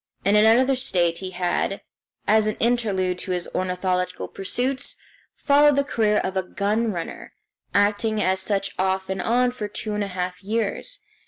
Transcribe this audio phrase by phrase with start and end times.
[0.25, 1.81] In another state he had,
[2.25, 4.95] as an interlude to his ornithological pursuits,
[5.35, 7.33] followed the career of a gun runner,
[7.75, 11.01] acting as such off and on for two and a half years.